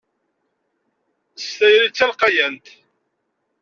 S 1.41 1.45
tayri 1.57 1.87
d 1.91 1.95
talqayant. 1.97 2.67